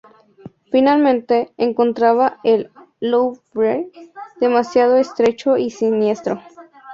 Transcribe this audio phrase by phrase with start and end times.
[0.71, 3.87] Finalmente, encontraba el Louvre
[4.39, 6.41] demasiado estrecho y siniestro.